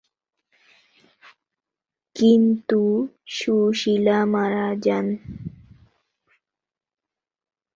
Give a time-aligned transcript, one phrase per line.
[2.15, 2.81] কিন্তু
[3.27, 5.05] সুশীলা মারা যান।